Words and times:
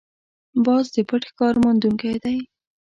باز 0.65 0.85
د 0.95 0.97
پټ 1.09 1.21
ښکار 1.29 1.53
موندونکی 1.63 2.15
دی 2.23 2.37